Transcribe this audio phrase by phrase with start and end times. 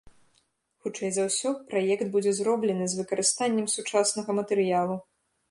[0.85, 4.99] Хутчэй за ўсё, праект будзе зроблены з выкарыстаннем сучаснага матэрыялу.